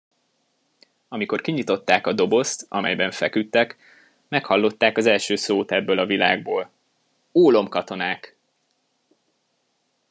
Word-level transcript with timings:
Amikor 1.07 1.41
kinyitották 1.41 2.07
a 2.07 2.13
dobozt, 2.13 2.65
amelyben 2.69 3.11
feküdtek, 3.11 3.77
meghallották 4.27 4.97
az 4.97 5.05
első 5.05 5.35
szót 5.35 5.71
ebből 5.71 5.99
a 5.99 6.05
világból: 6.05 6.69
Ólomkatonák! 7.33 8.35